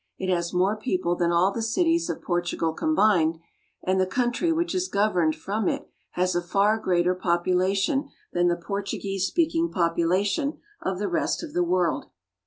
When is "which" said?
4.51-4.73